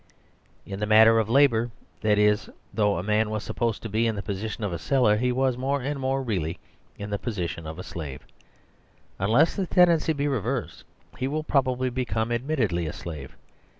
In 0.65 0.79
the 0.79 0.87
matter 0.87 1.19
of 1.19 1.29
labour, 1.29 1.69
that 2.01 2.17
is, 2.17 2.49
though 2.73 2.97
a 2.97 3.03
man 3.03 3.29
was 3.29 3.43
supposed 3.43 3.83
to 3.83 3.87
be 3.89 4.07
in 4.07 4.15
the 4.15 4.23
position 4.23 4.63
of 4.63 4.73
a 4.73 4.79
seller, 4.79 5.15
he 5.15 5.31
was 5.31 5.59
more 5.59 5.79
and 5.83 5.99
more 5.99 6.23
really 6.23 6.57
in 6.97 7.11
the 7.11 7.19
possession 7.19 7.67
of 7.67 7.77
a 7.77 7.83
slave. 7.83 8.25
Unless 9.19 9.55
the 9.55 9.67
tendency 9.67 10.11
be 10.13 10.27
reversed, 10.27 10.85
he 11.19 11.27
will 11.27 11.43
probably 11.43 11.91
become 11.91 12.31
admit 12.31 12.57
tedly 12.57 12.89
a 12.89 12.93
slave. 12.93 13.35